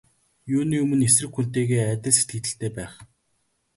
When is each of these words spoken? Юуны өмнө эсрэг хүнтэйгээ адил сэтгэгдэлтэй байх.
Юуны 0.55 0.75
өмнө 0.83 1.03
эсрэг 1.09 1.31
хүнтэйгээ 1.35 1.83
адил 1.93 2.15
сэтгэгдэлтэй 2.17 2.71
байх. 2.77 2.93